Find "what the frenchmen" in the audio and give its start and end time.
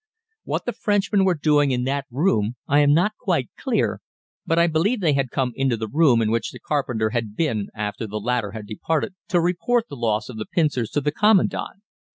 0.45-1.25